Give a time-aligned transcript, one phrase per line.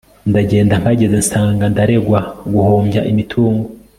[0.29, 2.19] ndagenda mpageze nsanga ndaregwa
[2.53, 3.65] guhombya imitungo